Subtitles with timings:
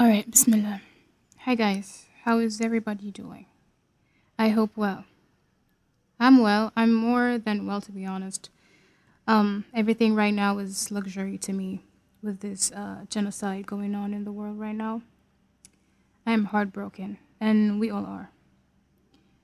[0.00, 0.80] All right, Bismillah.
[1.38, 3.46] Hi guys, how is everybody doing?
[4.38, 5.06] I hope well.
[6.20, 6.72] I'm well.
[6.76, 8.48] I'm more than well, to be honest.
[9.26, 11.82] Um, everything right now is luxury to me
[12.22, 15.02] with this uh, genocide going on in the world right now.
[16.24, 18.30] I am heartbroken, and we all are.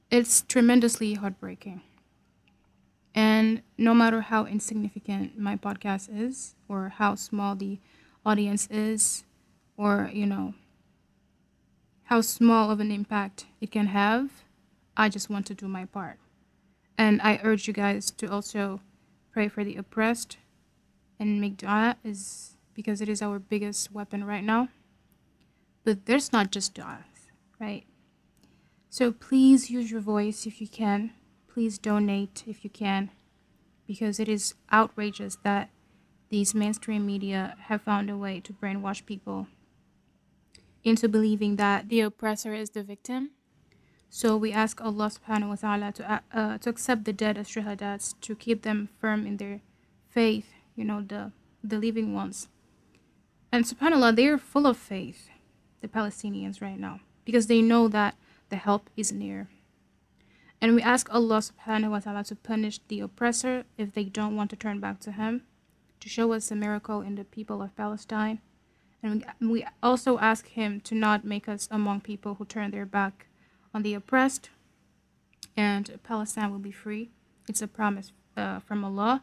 [0.08, 1.80] It's tremendously heartbreaking.
[3.12, 7.80] And no matter how insignificant my podcast is, or how small the
[8.24, 9.24] audience is,
[9.76, 10.54] or, you know,
[12.04, 14.44] how small of an impact it can have,
[14.96, 16.18] I just want to do my part.
[16.96, 18.80] And I urge you guys to also
[19.32, 20.36] pray for the oppressed
[21.18, 24.68] and make dua is because it is our biggest weapon right now.
[25.84, 27.04] But there's not just dua,
[27.60, 27.84] right?
[28.90, 31.12] So please use your voice if you can.
[31.48, 33.10] Please donate if you can
[33.86, 35.70] because it is outrageous that
[36.30, 39.46] these mainstream media have found a way to brainwash people
[40.84, 43.30] into believing that the oppressor is the victim.
[44.10, 47.48] So we ask Allah subhanahu wa ta'ala to, uh, uh, to accept the dead as
[47.48, 49.60] shuhadats, to keep them firm in their
[50.08, 51.32] faith, you know, the,
[51.64, 52.46] the living ones.
[53.50, 55.28] And subhanAllah, they are full of faith,
[55.80, 58.14] the Palestinians right now, because they know that
[58.50, 59.48] the help is near.
[60.60, 64.50] And we ask Allah subhanahu wa ta'ala to punish the oppressor if they don't want
[64.50, 65.42] to turn back to Him,
[66.00, 68.40] to show us a miracle in the people of Palestine.
[69.04, 73.26] And we also ask Him to not make us among people who turn their back
[73.74, 74.48] on the oppressed,
[75.54, 77.10] and Palestine will be free.
[77.46, 79.22] It's a promise uh, from Allah.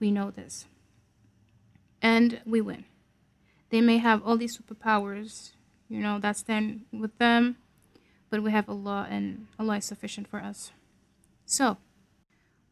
[0.00, 0.64] We know this.
[2.00, 2.86] And we win.
[3.68, 5.50] They may have all these superpowers,
[5.90, 7.56] you know, that's then with them,
[8.30, 10.72] but we have Allah, and Allah is sufficient for us.
[11.44, 11.76] So,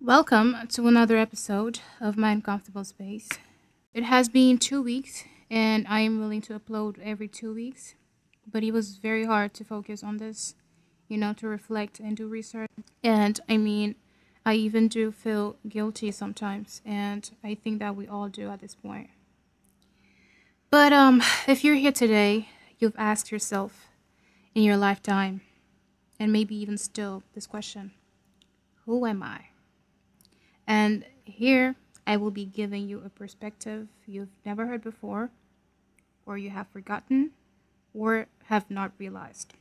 [0.01, 3.29] welcome to another episode of My Uncomfortable Space.
[3.93, 7.95] It has been two weeks, and I am willing to upload every two weeks,
[8.51, 10.55] but it was very hard to focus on this
[11.09, 12.71] you know, to reflect and do research.
[13.03, 13.97] And I mean,
[14.45, 18.75] I even do feel guilty sometimes, and I think that we all do at this
[18.75, 19.11] point.
[20.71, 22.49] But um, if you're here today,
[22.79, 23.89] you've asked yourself
[24.55, 25.41] in your lifetime,
[26.21, 27.93] and maybe even still, this question
[28.85, 29.47] Who am I?
[30.67, 31.77] And here
[32.09, 35.31] I will be giving you a perspective you've never heard before,
[36.25, 37.33] or you have forgotten,
[37.93, 39.53] or have not realized.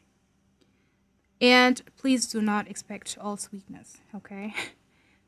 [1.41, 4.53] And please do not expect all sweetness, okay?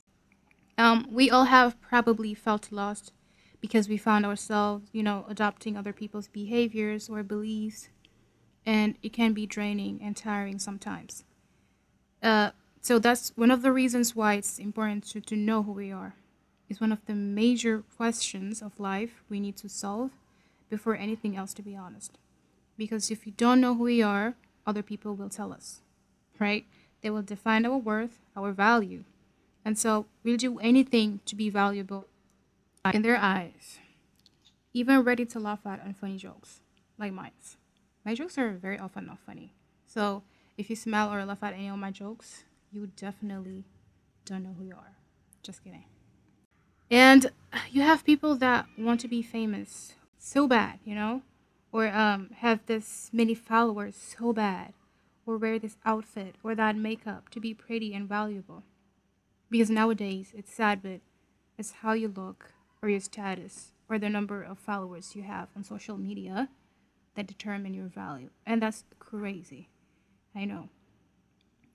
[0.78, 3.12] um, we all have probably felt lost
[3.60, 7.90] because we found ourselves, you know, adopting other people's behaviors or beliefs,
[8.66, 11.26] and it can be draining and tiring sometimes.
[12.24, 15.92] Uh, so that's one of the reasons why it's important to, to know who we
[15.92, 16.16] are.
[16.70, 20.12] It's one of the major questions of life we need to solve
[20.70, 22.18] before anything else, to be honest.
[22.78, 24.36] Because if we don't know who we are,
[24.68, 25.82] other people will tell us
[26.40, 26.66] right?
[27.02, 29.04] They will define our worth, our value.
[29.64, 32.08] And so we'll do anything to be valuable
[32.94, 33.78] in their eyes,
[34.74, 36.62] even ready to laugh at unfunny jokes
[36.98, 37.32] like mine.
[38.06, 39.54] My jokes are very often not funny.
[39.86, 40.24] So
[40.58, 43.66] if you smile or laugh at any of my jokes, you definitely
[44.26, 44.96] don't know who you are.
[45.44, 45.84] Just kidding.
[46.92, 47.32] And
[47.70, 51.22] you have people that want to be famous so bad, you know,
[51.72, 54.74] or um, have this many followers so bad
[55.26, 58.64] or wear this outfit or that makeup to be pretty and valuable.
[59.50, 61.02] Because nowadays, it's sad, but
[61.58, 65.64] it's how you look or your status or the number of followers you have on
[65.64, 66.50] social media
[67.16, 68.30] that determine your value.
[68.46, 69.70] And that's crazy.
[70.36, 70.70] I know.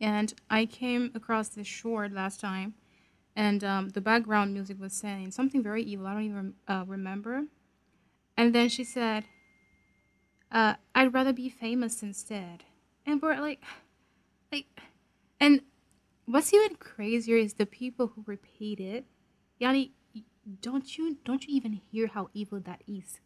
[0.01, 2.75] And I came across this short last time,
[3.37, 6.07] and um, the background music was saying something very evil.
[6.07, 7.45] I don't even uh, remember.
[8.37, 9.25] And then she said,
[10.51, 12.65] uh, I'd rather be famous instead
[13.07, 13.63] and we're like
[14.53, 14.67] like
[15.41, 15.61] and
[16.27, 19.05] what's even crazier is the people who repeat it
[19.61, 19.91] yani
[20.61, 23.21] don't you don't you even hear how evil that is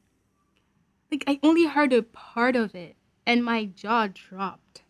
[1.11, 2.97] like i only heard a part of it
[3.27, 4.83] and my jaw dropped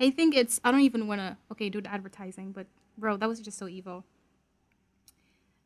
[0.00, 2.66] i think it's i don't even want to okay do the advertising but
[2.96, 4.04] bro that was just so evil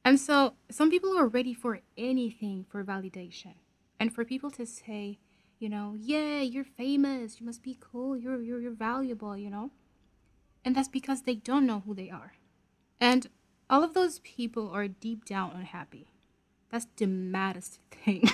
[0.08, 3.55] and so some people are ready for anything for validation
[4.00, 5.19] and for people to say
[5.58, 9.70] you know, yeah, you're famous, you must be cool, you're you're you're valuable, you know?
[10.64, 12.34] And that's because they don't know who they are.
[13.00, 13.28] And
[13.70, 16.12] all of those people are deep down unhappy.
[16.70, 18.31] That's the maddest thing.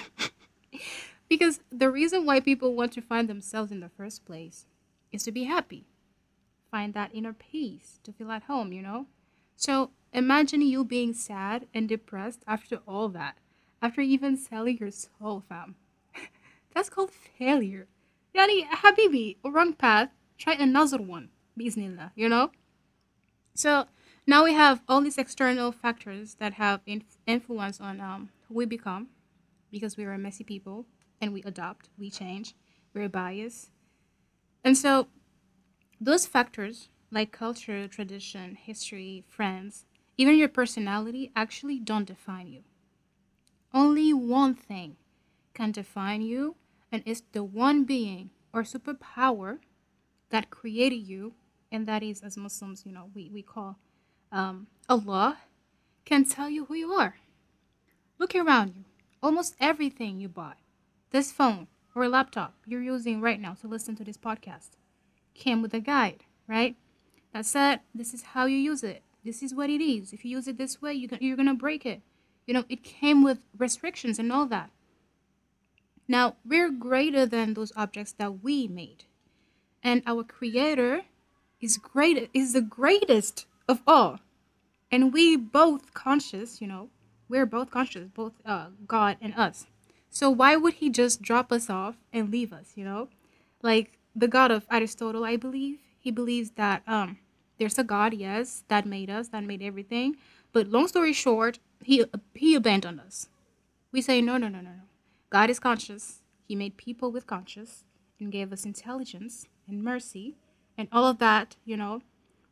[1.29, 4.67] because the reason why people want to find themselves in the first place
[5.12, 5.87] is to be happy.
[6.70, 9.06] Find that inner peace, to feel at home, you know?
[9.56, 13.39] So imagine you being sad and depressed after all that,
[13.83, 15.77] after even selling your soul, fam.
[16.75, 17.89] That's called failure.
[18.35, 20.11] Yani, Habibi, wrong path.
[20.39, 21.31] Try another one.
[21.56, 22.51] Bismillah, you know?
[23.55, 23.87] So
[24.27, 28.67] now we have all these external factors that have inf- influence on um, who we
[28.67, 29.09] become
[29.71, 30.87] because we are messy people
[31.21, 32.55] and we adopt, we change,
[32.95, 33.71] we're biased.
[34.65, 35.09] And so
[36.01, 39.87] those factors like culture, tradition, history, friends,
[40.19, 42.65] even your personality actually don't define you.
[43.73, 44.97] Only one thing
[45.55, 46.57] can define you,
[46.91, 49.59] and it's the one being or superpower
[50.31, 51.35] that created you,
[51.71, 53.79] and that is, as Muslims, you know, we, we call
[54.33, 55.39] um, Allah,
[56.05, 57.17] can tell you who you are.
[58.19, 58.85] Look around you.
[59.23, 60.59] Almost everything you bought,
[61.11, 64.71] this phone or laptop you're using right now to listen to this podcast,
[65.35, 66.77] came with a guide, right?
[67.35, 69.03] That said, this is how you use it.
[69.25, 70.13] This is what it is.
[70.13, 72.01] If you use it this way, you you're going to break it.
[72.47, 74.71] You know, it came with restrictions and all that.
[76.07, 79.05] Now, we're greater than those objects that we made.
[79.83, 81.03] And our creator
[81.61, 84.21] is great is the greatest of all.
[84.93, 86.89] And we both conscious, you know,
[87.29, 89.67] we're both conscious, both uh, God and us.
[90.09, 93.09] So why would he just drop us off and leave us, you know?
[93.61, 97.19] Like the God of Aristotle, I believe, he believes that um
[97.59, 100.17] there's a God, yes, that made us, that made everything.
[100.53, 102.05] But long story short, he
[102.35, 103.29] he abandoned us.
[103.93, 104.83] We say no, no, no, no, no.
[105.31, 106.21] God is conscious.
[106.47, 107.85] He made people with conscience
[108.21, 110.37] and gave us intelligence and mercy
[110.77, 112.03] and all of that, you know,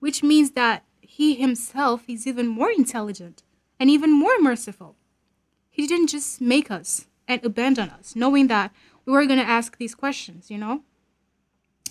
[0.01, 3.43] which means that he himself is even more intelligent
[3.79, 4.97] and even more merciful.
[5.71, 8.73] He didn't just make us and abandon us, knowing that
[9.05, 10.83] we were going to ask these questions, you know?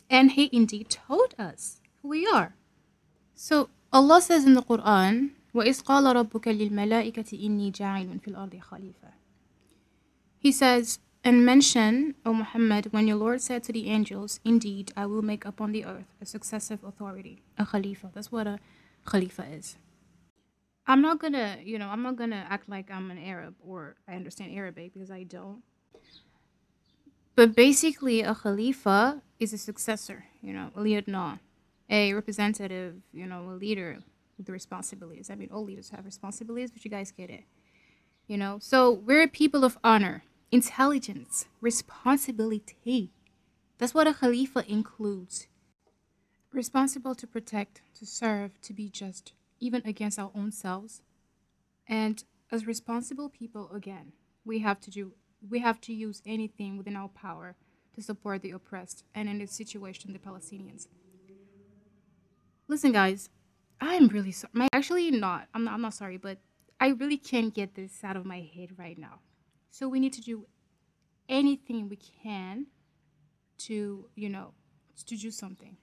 [0.10, 2.56] And he indeed told us who we are.
[3.41, 9.13] So Allah says in the Quran, وَإِذْ قَالَ رَبُّكَ لِلْمَلَائِكَةِ إِنِّي جَاعِلٌ فِي الْأَرْضِ خَلِيفَةً
[10.39, 15.07] He says, and mention, O Muhammad, when your Lord said to the angels, Indeed, I
[15.07, 18.11] will make upon the earth a successive authority, a khalifa.
[18.15, 18.61] That's what a
[19.05, 19.77] khalifa is.
[20.87, 24.15] I'm not gonna, you know, I'm not gonna act like I'm an Arab or I
[24.15, 25.63] understand Arabic because I don't.
[27.35, 31.41] But basically, a khalifa is a successor, you know, a lieutenant,
[31.92, 34.00] a representative, you know, a leader
[34.38, 35.30] with responsibilities.
[35.30, 37.44] I mean, all leaders have responsibilities, but you guys get it,
[38.28, 38.58] you know.
[38.60, 43.12] So we're people of honor intelligence, responsibility.
[43.78, 45.48] That's what a Khalifa includes.
[46.54, 51.02] Responsible to protect, to serve, to be just, even against our own selves.
[51.88, 54.14] And as responsible people, again,
[54.44, 55.14] we have to do
[55.50, 57.56] we have to use anything within our power
[57.96, 60.88] to support the oppressed and in this situation the Palestinians.
[62.72, 63.30] Listen guys,
[63.82, 64.70] I am really sorry.
[64.72, 65.50] Actually not.
[65.54, 66.38] I'm not I'm not sorry, but
[66.80, 69.20] I really can't get this out of my head right now.
[69.72, 70.46] So we need to do
[71.28, 72.68] anything we can
[73.66, 74.54] to, you know,
[75.06, 75.76] to do something.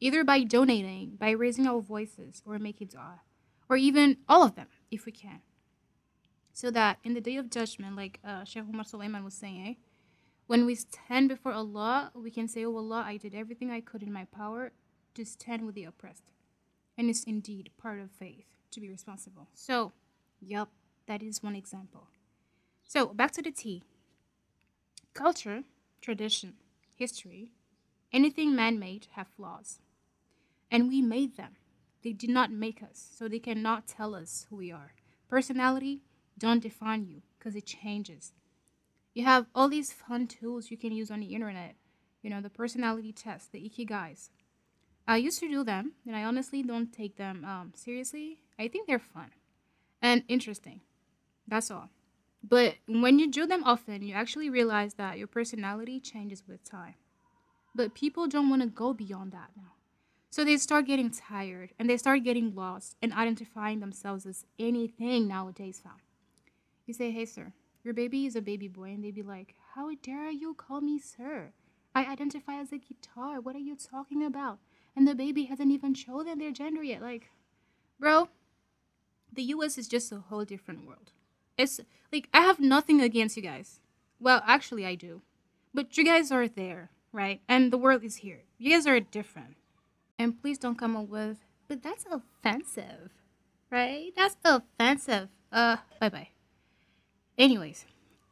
[0.00, 3.20] Either by donating, by raising our voices, or making dua,
[3.68, 5.42] or even all of them, if we can.
[6.54, 9.76] So that in the day of judgment, like uh, Sheikh Omar Suleiman was saying,
[10.46, 14.02] when we stand before Allah, we can say, Oh Allah, I did everything I could
[14.02, 14.72] in my power
[15.14, 16.32] to stand with the oppressed.
[16.96, 19.48] And it's indeed part of faith to be responsible.
[19.54, 19.92] So,
[20.40, 20.68] yep,
[21.06, 22.08] that is one example.
[22.86, 23.82] So back to the tea.
[25.14, 25.64] Culture,
[26.00, 26.54] tradition,
[26.96, 27.50] history,
[28.12, 29.78] anything man made have flaws.
[30.70, 31.56] And we made them.
[32.02, 34.94] They did not make us, so they cannot tell us who we are.
[35.28, 36.00] Personality
[36.38, 38.32] don't define you because it changes.
[39.14, 41.76] You have all these fun tools you can use on the internet.
[42.22, 44.30] You know, the personality test, the ikigais.
[45.06, 48.38] I used to do them, and I honestly don't take them um, seriously.
[48.58, 49.30] I think they're fun
[50.00, 50.80] and interesting.
[51.46, 51.90] That's all.
[52.42, 56.94] But when you do them often, you actually realize that your personality changes with time.
[57.74, 59.72] But people don't want to go beyond that now.
[60.30, 65.28] So they start getting tired and they start getting lost and identifying themselves as anything
[65.28, 66.00] nowadays found.
[66.86, 67.52] You say, hey, sir,
[67.84, 68.90] your baby is a baby boy.
[68.90, 71.52] And they'd be like, how dare you call me sir?
[71.94, 73.40] I identify as a guitar.
[73.40, 74.58] What are you talking about?
[74.94, 77.02] And the baby hasn't even chosen their gender yet.
[77.02, 77.30] Like,
[77.98, 78.28] bro,
[79.32, 81.12] the US is just a whole different world.
[81.56, 81.80] It's
[82.12, 83.80] like I have nothing against you guys.
[84.20, 85.22] Well, actually, I do.
[85.74, 87.40] But you guys are there, right?
[87.48, 88.42] And the world is here.
[88.58, 89.56] You guys are different.
[90.18, 93.10] And please don't come up with, but that's offensive,
[93.70, 94.12] right?
[94.14, 95.28] That's offensive.
[95.50, 96.28] Uh, bye bye.
[97.38, 97.86] Anyways,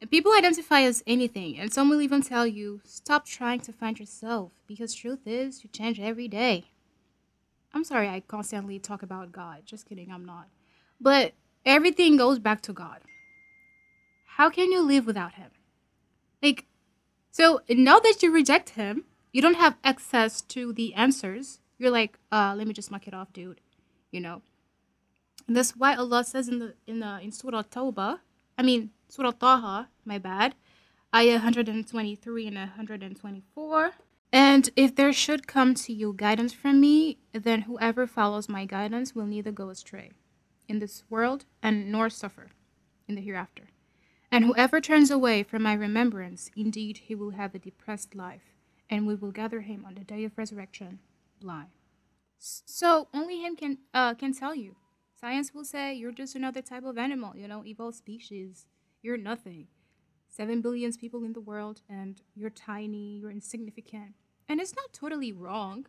[0.09, 4.51] people identify as anything, and some will even tell you, stop trying to find yourself,
[4.67, 6.65] because truth is, you change every day.
[7.73, 9.61] I'm sorry I constantly talk about God.
[9.65, 10.47] Just kidding, I'm not.
[10.99, 11.33] But
[11.65, 13.01] everything goes back to God
[14.41, 15.51] how can you live without him?
[16.41, 16.65] Like,
[17.31, 21.59] so now that you reject him, you don't have access to the answers.
[21.77, 23.61] You're like, uh, let me just knock it off, dude.
[24.09, 24.41] You know.
[25.47, 28.19] And that's why Allah says in the in the in Surah Tawbah,
[28.61, 30.53] I mean Surah Taha, my bad,
[31.15, 33.91] ayah 123 and 124.
[34.31, 39.15] And if there should come to you guidance from me, then whoever follows my guidance
[39.15, 40.11] will neither go astray
[40.67, 42.49] in this world and nor suffer
[43.07, 43.63] in the hereafter.
[44.31, 48.53] And whoever turns away from my remembrance, indeed he will have a depressed life,
[48.91, 50.99] and we will gather him on the day of resurrection
[51.39, 51.71] blind.
[52.37, 54.75] So only him can uh, can tell you.
[55.21, 58.65] Science will say you're just another type of animal, you know, evolved species.
[59.03, 59.67] You're nothing.
[60.27, 64.15] Seven billions people in the world, and you're tiny, you're insignificant.
[64.49, 65.85] And it's not totally wrong,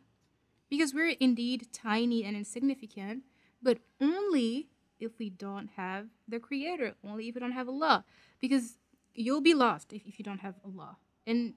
[0.69, 3.23] because we're indeed tiny and insignificant,
[3.63, 4.69] but only
[5.01, 8.05] if we don't have the creator, only if we don't have Allah.
[8.39, 8.77] Because
[9.15, 10.99] you'll be lost if, if you don't have Allah.
[11.27, 11.55] And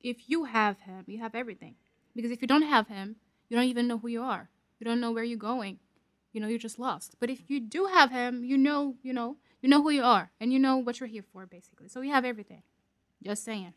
[0.00, 1.74] if you have Him, you have everything.
[2.14, 3.16] Because if you don't have Him,
[3.48, 4.50] you don't even know who you are.
[4.78, 5.78] You don't know where you're going.
[6.32, 7.16] You know, you're just lost.
[7.20, 10.30] But if you do have Him, you know, you know, you know who you are
[10.40, 11.88] and you know what you're here for, basically.
[11.88, 12.62] So you have everything.
[13.22, 13.74] Just saying.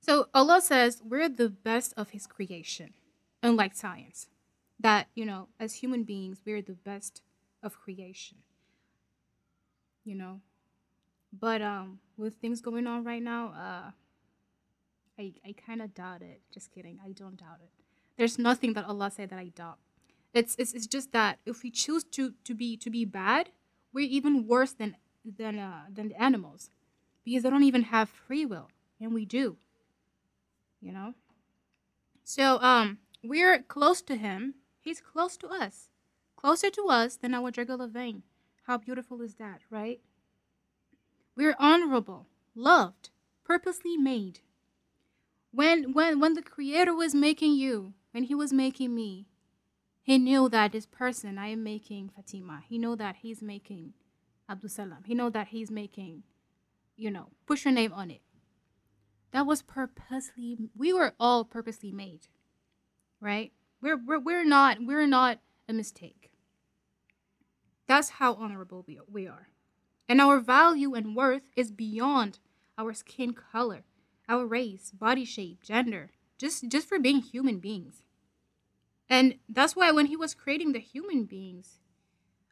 [0.00, 2.94] So Allah says we're the best of His creation,
[3.42, 4.28] unlike science
[4.80, 7.22] that you know as human beings we're the best
[7.62, 8.38] of creation
[10.04, 10.40] you know
[11.32, 13.90] but um with things going on right now uh
[15.18, 17.70] i i kind of doubt it just kidding i don't doubt it
[18.18, 19.78] there's nothing that allah said that i doubt
[20.34, 23.50] it's, it's it's just that if we choose to to be to be bad
[23.92, 26.70] we're even worse than than uh than the animals
[27.24, 28.68] because they don't even have free will
[29.00, 29.56] and we do
[30.80, 31.14] you know
[32.22, 35.88] so um we're close to him He's close to us,
[36.36, 38.22] closer to us than our jugular vein.
[38.64, 39.98] How beautiful is that, right?
[41.34, 43.08] We're honorable, loved,
[43.44, 44.40] purposely made.
[45.52, 49.26] When, when, when the Creator was making you, when He was making me,
[50.04, 53.94] He knew that this person I am making Fatima, He know that He's making
[54.50, 56.24] Abdul Salam, He know that He's making,
[56.94, 58.20] you know, push your name on it.
[59.32, 62.28] That was purposely, we were all purposely made,
[63.18, 63.50] right?
[63.80, 66.30] We're, we're, we're not we're not a mistake.
[67.86, 69.48] That's how honorable we, we are.
[70.06, 72.40] And our value and worth is beyond
[72.76, 73.84] our skin color,
[74.28, 78.02] our race, body shape, gender, just just for being human beings.
[79.13, 81.79] And that's why when he was creating the human beings,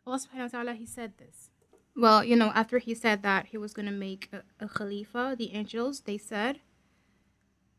[0.05, 1.49] Allah subhanahu wa ta'ala he said this.
[1.95, 5.53] Well, you know, after he said that he was gonna make a, a khalifa, the
[5.53, 6.59] angels, they said,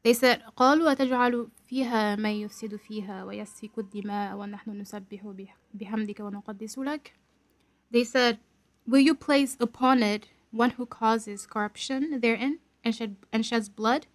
[0.03, 5.35] they said قالوا أتجعل فيها من يفسد فيها ويسفك الدماء ونحن نسبح
[5.75, 7.13] بحمدك ونقدس لك
[7.91, 8.39] They said
[8.87, 14.07] Will you place upon it one who causes corruption therein and, shed, and sheds blood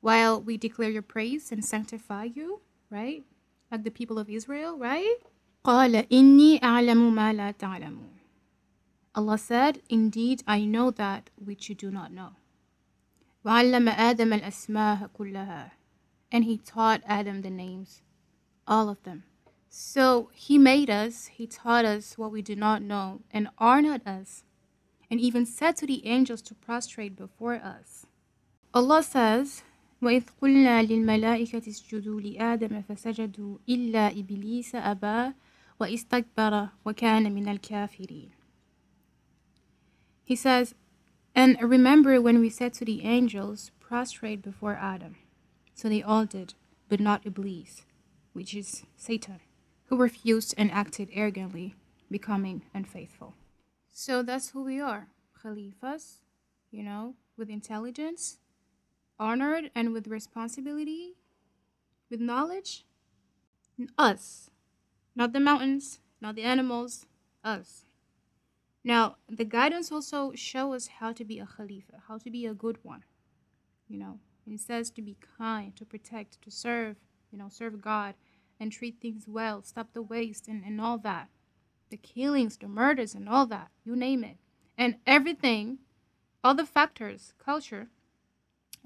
[0.00, 3.24] while we declare your praise and sanctify you right
[3.70, 5.18] like the people of Israel right
[5.64, 8.12] قال إني أعلم ما لا تعلمون
[9.14, 12.30] Allah said indeed I know that which you do not know
[13.44, 15.70] وعلم آدم الأسماء كلها
[16.32, 18.02] and he taught Adam the names
[18.66, 19.24] all of them
[19.68, 24.44] so he made us he taught us what we do not know and honored us
[25.10, 28.06] and even said to the angels to prostrate before us
[28.74, 29.62] Allah says
[30.02, 35.32] وإذ قلنا للملائكة اسجدوا لآدم فسجدوا إلا إبليس أبى
[35.80, 38.30] واستكبر وكان من الكافرين
[40.24, 40.74] He says
[41.34, 45.16] and remember when we said to the angels, prostrate before Adam.
[45.74, 46.54] So they all did,
[46.88, 47.82] but not Iblis,
[48.34, 49.40] which is Satan,
[49.86, 51.74] who refused and acted arrogantly,
[52.10, 53.34] becoming unfaithful.
[53.90, 55.08] So that's who we are
[55.42, 56.18] Khalifas,
[56.70, 58.38] you know, with intelligence,
[59.19, 61.15] honored, and with responsibility,
[62.09, 62.85] with knowledge.
[63.97, 64.49] Us.
[65.15, 67.05] Not the mountains, not the animals,
[67.43, 67.85] us.
[68.83, 72.53] Now, the guidance also show us how to be a Khalifa, how to be a
[72.53, 73.03] good one.
[73.87, 76.95] You know, it says to be kind, to protect, to serve,
[77.31, 78.15] you know, serve God
[78.59, 81.29] and treat things well, stop the waste and, and all that.
[81.89, 84.37] The killings, the murders, and all that, you name it.
[84.77, 85.79] And everything,
[86.43, 87.89] all the factors, culture,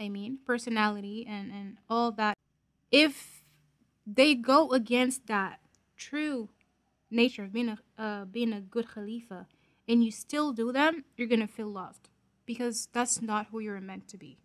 [0.02, 2.36] I mean, personality, and, and all that,
[2.92, 3.44] if
[4.06, 5.60] they go against that
[5.96, 6.50] true
[7.12, 9.46] nature of being a, uh, being a good Khalifa,
[9.88, 12.10] and you still do them, you're going to feel lost
[12.46, 14.40] because that's not who you're meant to be.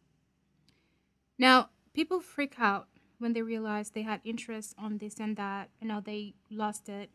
[1.39, 5.89] Now, people freak out when they realize they had interest on this and that, and
[5.89, 7.11] now they lost it.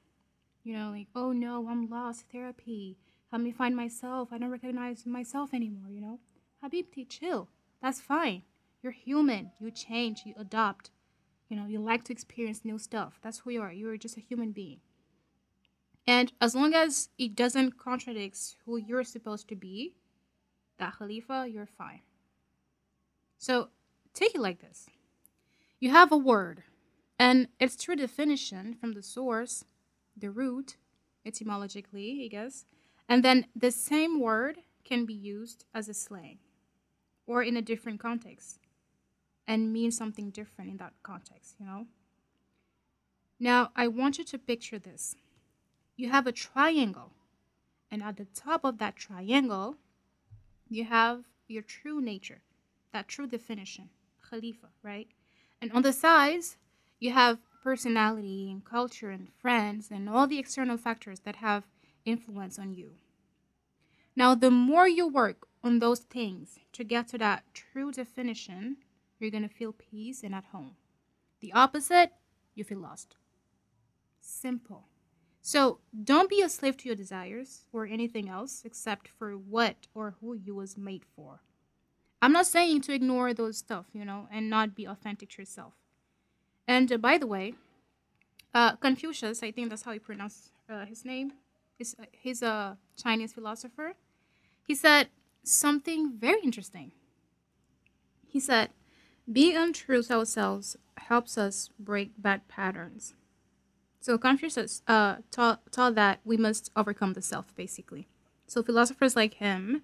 [0.63, 2.25] You know, like, oh no, I'm lost.
[2.31, 2.97] Therapy.
[3.29, 4.29] Help me find myself.
[4.31, 6.19] I don't recognize myself anymore, you know?
[6.63, 7.47] Habibti, chill.
[7.81, 8.43] That's fine.
[8.81, 9.51] You're human.
[9.59, 10.91] You change, you adopt.
[11.49, 13.19] You know, you like to experience new stuff.
[13.21, 13.71] That's who you are.
[13.71, 14.79] You're just a human being.
[16.07, 19.93] And as long as it doesn't contradict who you're supposed to be,
[20.77, 22.01] that Khalifa, you're fine.
[23.37, 23.69] So
[24.13, 24.87] take it like this
[25.79, 26.63] you have a word,
[27.17, 29.65] and its true definition from the source,
[30.15, 30.77] the root,
[31.25, 32.65] etymologically, I guess,
[33.09, 36.37] and then the same word can be used as a slang
[37.27, 38.59] or in a different context
[39.47, 41.87] and mean something different in that context, you know?
[43.39, 45.15] Now, I want you to picture this.
[45.95, 47.11] You have a triangle,
[47.89, 49.77] and at the top of that triangle,
[50.69, 52.41] you have your true nature,
[52.93, 53.89] that true definition,
[54.29, 55.07] Khalifa, right?
[55.61, 56.57] And on the sides,
[56.99, 61.63] you have personality and culture and friends and all the external factors that have
[62.05, 62.91] influence on you.
[64.15, 68.77] Now, the more you work on those things to get to that true definition,
[69.19, 70.75] you're going to feel peace and at home.
[71.39, 72.13] The opposite,
[72.55, 73.15] you feel lost.
[74.19, 74.87] Simple.
[75.41, 80.15] So don't be a slave to your desires or anything else except for what or
[80.21, 81.41] who you was made for.
[82.21, 85.73] I'm not saying to ignore those stuff, you know, and not be authentic to yourself.
[86.67, 87.55] And uh, by the way,
[88.53, 91.33] uh, Confucius, I think that's how you pronounce uh, his name.
[91.77, 93.93] He's, uh, he's a Chinese philosopher.
[94.67, 95.09] He said
[95.43, 96.91] something very interesting.
[98.27, 98.69] He said,
[99.31, 103.13] being untrue to ourselves helps us break bad patterns.
[103.99, 108.07] So Confucius uh, taught, taught that we must overcome the self, basically.
[108.47, 109.83] So philosophers like him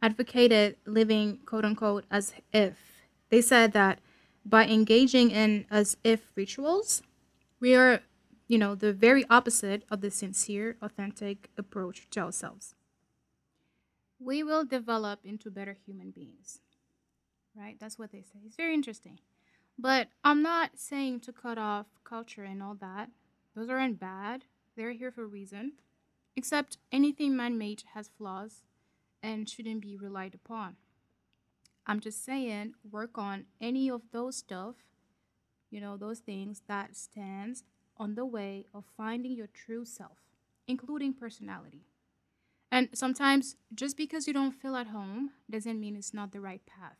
[0.00, 2.76] advocated living quote unquote as if.
[3.30, 3.98] They said that
[4.44, 7.02] by engaging in as if rituals,
[7.60, 8.00] we are,
[8.46, 12.74] you know, the very opposite of the sincere, authentic approach to ourselves.
[14.20, 16.60] We will develop into better human beings.
[17.56, 17.76] Right?
[17.80, 18.40] That's what they say.
[18.46, 19.18] It's very interesting.
[19.78, 23.10] But I'm not saying to cut off culture and all that.
[23.54, 24.44] Those aren't bad.
[24.76, 25.72] They're here for a reason.
[26.36, 28.62] Except anything man made has flaws
[29.22, 30.76] and shouldn't be relied upon.
[31.86, 34.76] I'm just saying, work on any of those stuff,
[35.70, 37.64] you know, those things that stands
[37.96, 40.18] on the way of finding your true self,
[40.66, 41.87] including personality.
[42.70, 46.64] And sometimes just because you don't feel at home doesn't mean it's not the right
[46.66, 46.98] path.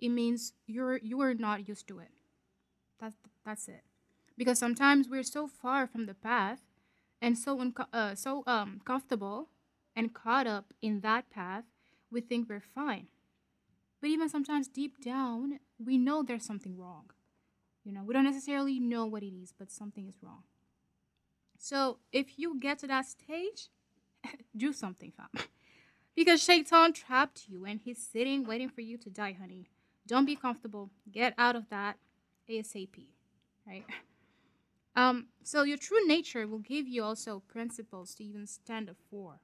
[0.00, 2.10] It means you're you are not used to it.
[3.00, 3.82] That's that's it.
[4.38, 6.62] Because sometimes we're so far from the path
[7.22, 9.48] and so unco- uh, so um comfortable
[9.96, 11.64] and caught up in that path,
[12.10, 13.08] we think we're fine.
[14.00, 17.10] But even sometimes deep down, we know there's something wrong.
[17.84, 20.44] You know, we don't necessarily know what it is, but something is wrong.
[21.58, 23.68] So if you get to that stage,
[24.56, 25.44] do something, fam.
[26.14, 29.68] because Shaitan trapped you and he's sitting waiting for you to die, honey.
[30.06, 30.90] Don't be comfortable.
[31.10, 31.96] Get out of that
[32.48, 33.06] ASAP,
[33.66, 33.84] right?
[34.96, 39.40] Um, so your true nature will give you also principles to even stand up for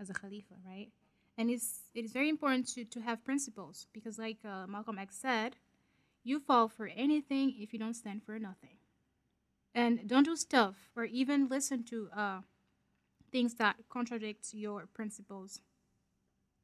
[0.00, 0.88] as a Khalifa, right?
[1.36, 5.18] And it's it is very important to, to have principles because like uh, Malcolm X
[5.18, 5.56] said,
[6.24, 8.78] you fall for anything if you don't stand for nothing.
[9.74, 12.40] And don't do stuff or even listen to uh,
[13.32, 15.60] things that contradict your principles.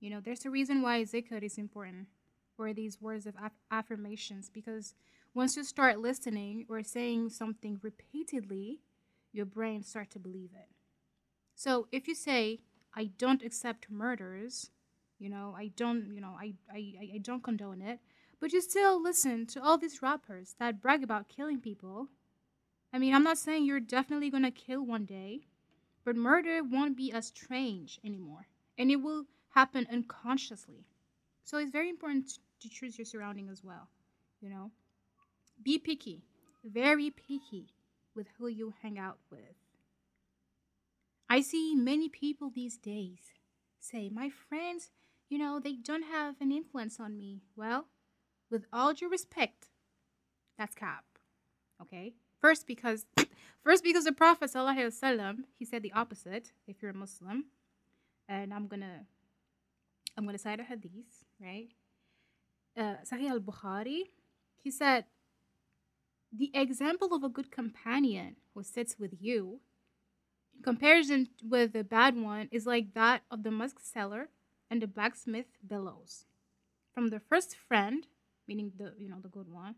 [0.01, 2.07] You know, there's a reason why zikr is important,
[2.57, 4.95] or these words of aff- affirmations, because
[5.35, 8.81] once you start listening or saying something repeatedly,
[9.33, 10.69] your brain starts to believe it.
[11.55, 12.61] So if you say,
[12.95, 14.71] I don't accept murders,
[15.19, 17.99] you know, I don't, you know, I, I, I don't condone it,
[18.41, 22.09] but you still listen to all these rappers that brag about killing people.
[22.93, 25.49] I mean, I'm not saying you're definitely gonna kill one day,
[26.09, 28.47] but murder won't be as strange anymore,
[28.79, 30.87] and it will happen unconsciously.
[31.45, 33.91] So it's very important to choose your surrounding as well,
[34.41, 34.71] you know.
[35.63, 36.23] Be picky,
[36.65, 37.75] very picky
[38.17, 39.59] with who you hang out with.
[41.29, 43.35] I see many people these days
[43.79, 44.91] say, My friends,
[45.29, 47.43] you know, they don't have an influence on me.
[47.55, 47.89] Well,
[48.51, 49.67] with all due respect,
[50.57, 51.05] that's cap.
[51.83, 52.15] Okay?
[52.41, 53.05] First because
[53.65, 57.45] first because the Prophet wasallam, he said the opposite if you're a Muslim.
[58.29, 59.07] And I'm gonna
[60.17, 61.69] I'm gonna cite a hadith, right?
[62.77, 64.03] Uh, Sahih al-Bukhari,
[64.63, 65.05] he said,
[66.33, 69.61] the example of a good companion who sits with you
[70.55, 74.29] in comparison with the bad one is like that of the musk seller
[74.71, 76.27] and the blacksmith bellows.
[76.95, 78.07] From the first friend,
[78.47, 79.77] meaning the you know the good one,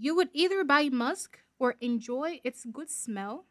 [0.00, 3.46] you would either buy musk or enjoy its good smell,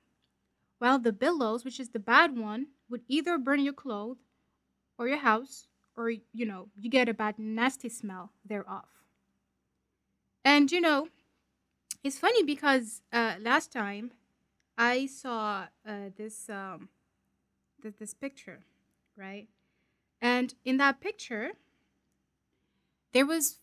[0.80, 4.20] while the billows, which is the bad one, would either burn your clothes
[4.98, 8.86] or your house, or you know, you get a bad nasty smell thereof.
[10.44, 11.10] And you know,
[12.04, 14.12] it's funny because uh, last time
[14.78, 16.90] I saw uh, this um,
[17.82, 18.64] th- this picture,
[19.18, 19.50] right?
[20.22, 21.54] And in that picture,
[23.12, 23.60] there was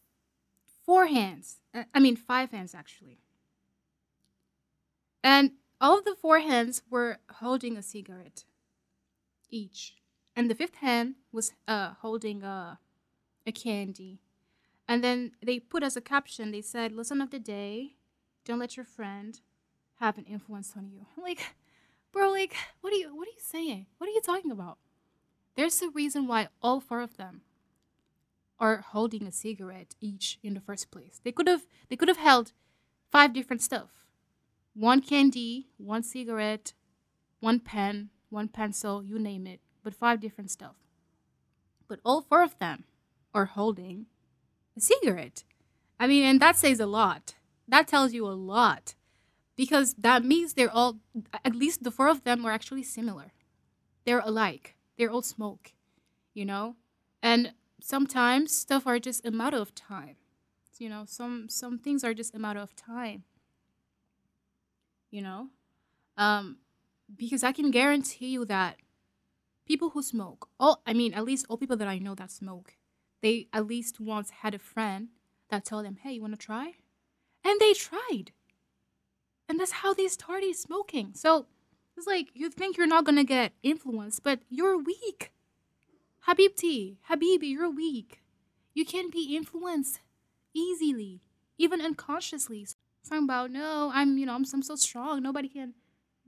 [0.86, 1.58] four hands.
[1.74, 3.18] uh, I mean, five hands actually.
[5.22, 8.44] And all of the four hands were holding a cigarette
[9.50, 9.96] each.
[10.34, 12.78] And the fifth hand was uh, holding a,
[13.46, 14.20] a candy.
[14.88, 17.96] And then they put as a caption, they said, Lesson of the day,
[18.44, 19.40] don't let your friend
[19.96, 21.06] have an influence on you.
[21.16, 21.54] I'm like,
[22.12, 23.86] bro, like, what are you what are you saying?
[23.98, 24.78] What are you talking about?
[25.56, 27.40] There's a reason why all four of them
[28.58, 31.20] are holding a cigarette each in the first place.
[31.22, 32.52] They could have they could have held
[33.10, 34.06] five different stuff.
[34.74, 36.74] One candy, one cigarette,
[37.40, 40.76] one pen, one pencil, you name it, but five different stuff.
[41.88, 42.84] But all four of them
[43.32, 44.06] are holding
[44.76, 45.44] a cigarette.
[45.98, 47.34] I mean, and that says a lot.
[47.68, 48.94] That tells you a lot
[49.56, 50.98] because that means they're all
[51.44, 53.32] at least the four of them are actually similar.
[54.04, 54.76] They're alike.
[54.96, 55.72] They're all smoke,
[56.32, 56.76] you know?
[57.22, 57.52] And
[57.86, 60.16] sometimes stuff are just a matter of time.
[60.78, 63.24] You know, some some things are just a matter of time.
[65.10, 65.48] You know?
[66.16, 66.58] Um
[67.16, 68.78] because I can guarantee you that
[69.66, 72.76] people who smoke, all I mean, at least all people that I know that smoke,
[73.22, 75.08] they at least once had a friend
[75.50, 76.74] that told them, "Hey, you want to try?"
[77.44, 78.32] And they tried.
[79.48, 81.14] And that's how they started smoking.
[81.14, 81.46] So,
[81.96, 85.30] it's like you think you're not to get influenced, but you're weak.
[86.28, 88.22] Habibti, Habibi, you're weak.
[88.74, 90.00] You can be influenced
[90.54, 91.22] easily,
[91.58, 92.66] even unconsciously.
[93.08, 95.22] Talking about no, I'm you know I'm, I'm so strong.
[95.22, 95.74] Nobody can,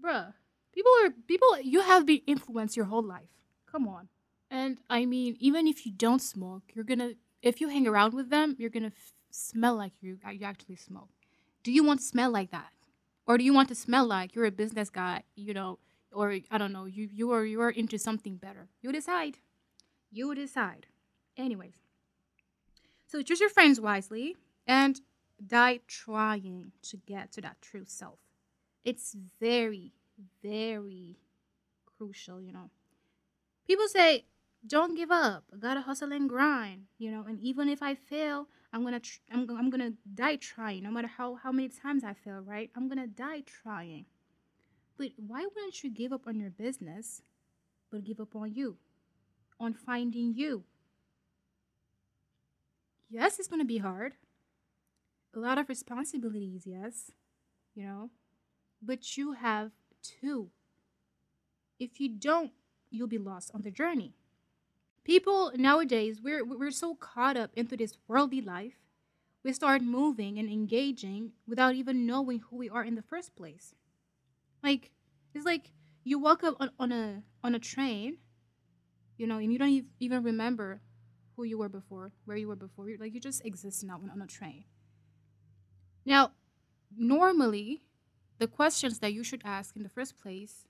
[0.02, 0.34] bruh.
[0.72, 1.58] People are people.
[1.60, 3.30] You have been influenced your whole life.
[3.70, 4.08] Come on.
[4.50, 8.30] And I mean, even if you don't smoke, you're gonna if you hang around with
[8.30, 11.08] them, you're gonna f- smell like you uh, you actually smoke.
[11.64, 12.70] Do you want to smell like that,
[13.26, 15.24] or do you want to smell like you're a business guy?
[15.34, 15.78] You know,
[16.12, 16.84] or I don't know.
[16.84, 18.68] You you are you are into something better.
[18.80, 19.38] You decide.
[20.10, 20.86] You decide.
[21.36, 21.74] Anyways,
[23.06, 25.00] so choose your friends wisely and
[25.44, 28.18] die trying to get to that true self.
[28.84, 29.92] It's very,
[30.42, 31.16] very
[31.98, 32.70] crucial, you know.
[33.66, 34.24] People say,
[34.66, 35.44] don't give up.
[35.52, 37.24] I gotta hustle and grind, you know.
[37.28, 40.82] And even if I fail, I'm gonna tr- I'm, go- I'm gonna die trying.
[40.82, 42.70] No matter how how many times I fail, right?
[42.74, 44.06] I'm gonna die trying.
[44.96, 47.22] But why wouldn't you give up on your business,
[47.90, 48.76] but give up on you,
[49.60, 50.64] on finding you?
[53.10, 54.14] Yes, it's gonna be hard.
[55.34, 57.12] A lot of responsibilities, yes,
[57.74, 58.10] you know,
[58.82, 60.50] but you have two.
[61.78, 62.52] If you don't,
[62.90, 64.14] you'll be lost on the journey.
[65.04, 68.74] People nowadays, we're we're so caught up into this worldly life,
[69.44, 73.74] we start moving and engaging without even knowing who we are in the first place.
[74.62, 74.92] Like
[75.34, 75.72] it's like
[76.04, 78.18] you walk up on, on a on a train,
[79.18, 80.80] you know, and you don't even remember
[81.36, 82.88] who you were before, where you were before.
[82.88, 84.64] You're, like you just exist now on a train.
[86.06, 86.32] Now,
[86.96, 87.82] normally,
[88.38, 90.64] the questions that you should ask in the first place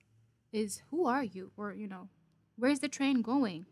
[0.52, 2.08] is who are you or you know
[2.56, 3.66] where's the train going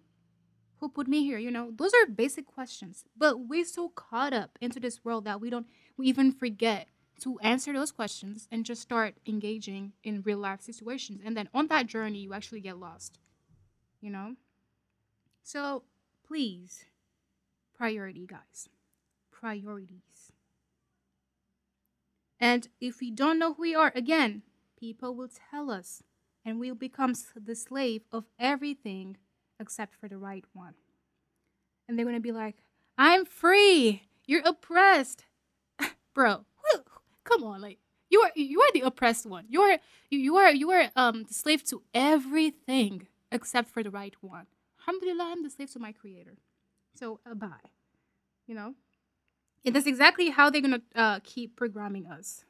[0.79, 4.59] who put me here you know those are basic questions but we're so caught up
[4.61, 8.83] into this world that we don't we even forget to answer those questions and just
[8.83, 13.19] start engaging in real life situations and then on that journey you actually get lost
[14.03, 14.35] you know
[15.47, 15.83] so
[16.27, 16.87] please
[17.77, 18.69] priority guys
[19.31, 20.33] priorities
[22.41, 24.43] and if we don't know who we are again
[24.79, 26.03] people will tell us
[26.47, 29.17] and we'll become the slave of everything
[29.59, 30.75] except for the right one.
[31.89, 32.57] And they're going to be like,
[32.97, 34.03] I'm free.
[34.27, 35.25] You're oppressed.
[36.15, 36.45] Bro,
[37.25, 37.61] come on.
[37.61, 37.79] Like,
[38.09, 39.47] you are you are the oppressed one.
[39.49, 39.79] You are
[40.11, 44.47] you, are you are um the slave to everything except for the right one.
[44.87, 46.37] Alhamdulillah, I'm the slave to my creator.
[46.95, 47.71] So uh, bye.
[48.47, 48.75] You know?
[49.65, 52.45] And that's exactly how they're gonna uh, keep programming us.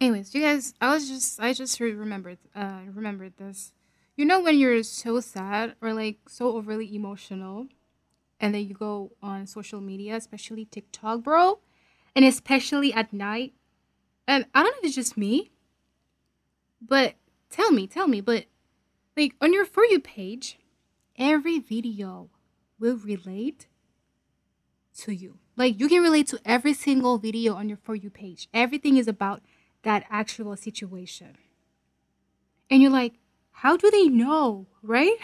[0.00, 3.72] Anyways, you guys, I was just I just remembered uh remembered this.
[4.16, 7.68] You know when you're so sad or like so overly emotional
[8.40, 11.60] and then you go on social media, especially TikTok, bro,
[12.14, 13.54] and especially at night.
[14.26, 15.50] And I don't know if it's just me,
[16.80, 17.14] but
[17.50, 18.46] tell me, tell me, but
[19.16, 20.58] like on your for you page,
[21.18, 22.30] every video
[22.78, 23.66] will relate
[24.98, 25.38] to you.
[25.56, 28.48] Like you can relate to every single video on your for you page.
[28.54, 29.42] Everything is about
[29.82, 31.36] that actual situation.
[32.70, 33.14] And you're like,
[33.50, 35.16] how do they know, right?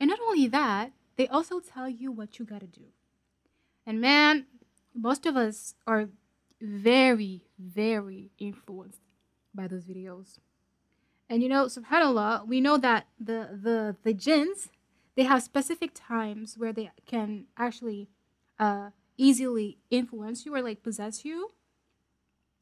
[0.00, 2.86] And not only that, they also tell you what you gotta do.
[3.86, 4.46] And man,
[4.94, 6.08] most of us are
[6.60, 9.00] very, very influenced
[9.54, 10.38] by those videos.
[11.28, 14.68] And you know, subhanAllah, we know that the the the jinns
[15.14, 18.08] they have specific times where they can actually
[18.58, 21.50] uh, easily influence you or like possess you.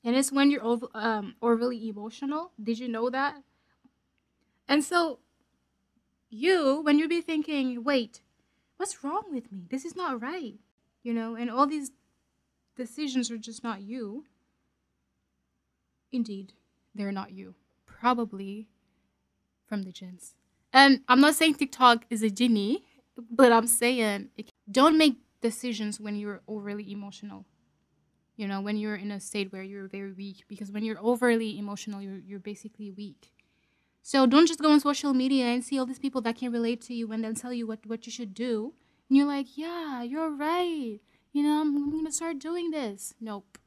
[0.05, 2.53] And it's when you're over, um, overly emotional.
[2.63, 3.43] Did you know that?
[4.69, 5.21] And so,
[6.29, 8.21] you, when you be thinking, wait,
[8.77, 9.67] what's wrong with me?
[9.71, 10.55] This is not right.
[11.03, 11.93] You know, and all these
[12.77, 14.25] decisions are just not you.
[16.11, 16.53] Indeed,
[16.95, 17.55] they're not you.
[18.03, 18.67] Probably
[19.69, 20.35] from the jinns.
[20.73, 22.83] And I'm not saying TikTok is a genie,
[23.31, 24.31] but I'm saying
[24.69, 27.47] don't make decisions when you're overly emotional.
[28.35, 31.57] You know, when you're in a state where you're very weak, because when you're overly
[31.57, 33.31] emotional, you're, you're basically weak.
[34.03, 36.81] So don't just go on social media and see all these people that can relate
[36.87, 38.75] to you and then tell you what, what you should do.
[39.09, 40.99] And you're like, yeah, you're right.
[41.33, 43.15] You know, I'm, I'm going to start doing this.
[43.21, 43.59] Nope.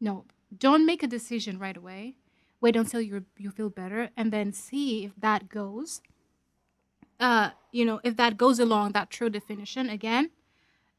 [0.00, 0.32] Nope.
[0.56, 2.16] Don't make a decision right away.
[2.64, 6.00] Wait until you you feel better and then see if that goes.
[7.20, 10.30] Uh, you know, if that goes along that true definition again.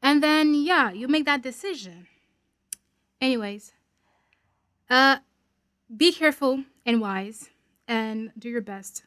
[0.02, 2.08] And then yeah, you make that decision.
[3.20, 3.72] Anyways,
[4.90, 5.18] uh
[5.96, 7.50] be careful and wise
[7.88, 9.04] and do your best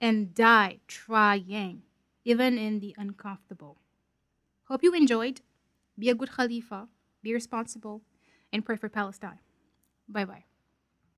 [0.00, 1.82] and die trying
[2.24, 3.78] even in the uncomfortable.
[4.68, 5.42] Hope you enjoyed.
[5.98, 6.88] Be a good Khalifa,
[7.22, 8.02] be responsible,
[8.52, 9.40] and pray for Palestine.
[10.08, 10.45] Bye bye.